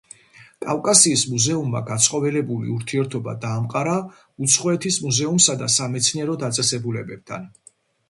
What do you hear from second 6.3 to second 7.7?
დაწესებულებებთან.